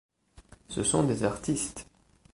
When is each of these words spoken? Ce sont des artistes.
Ce 0.67 0.81
sont 0.81 1.03
des 1.03 1.23
artistes. 1.23 1.85